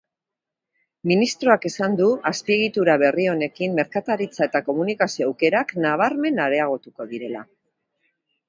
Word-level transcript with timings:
Ministroak 1.11 1.67
esan 1.69 1.97
du 1.99 2.07
azpiegitura 2.31 2.95
berri 3.03 3.27
honekin 3.33 3.75
merkataritza 3.81 4.49
eta 4.49 4.63
komunikazio 4.71 5.29
aukerak 5.33 5.75
nabarmen 5.87 6.45
areagotuko 6.47 7.09
direla. 7.13 7.47